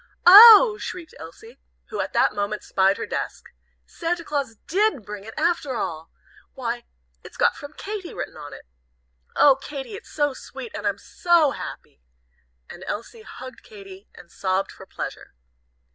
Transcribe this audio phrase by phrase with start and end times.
[0.25, 3.51] "Oh!" shrieked Elsie, who at that moment spied her desk,
[3.85, 6.09] "Santa Claus did bring it, after all!
[6.55, 6.85] Why,
[7.23, 8.65] it's got 'from Katy' written on it!
[9.35, 12.01] Oh, Katy, it's so sweet, and I'm so happy!"
[12.67, 15.35] and Elsie hugged Katy, and sobbed for pleasure.